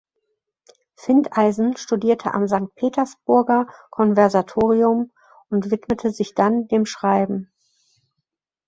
[0.95, 5.11] Findeisen studierte am Sankt Petersburger Konservatorium
[5.49, 7.51] und widmete sich dann dem Schreiben.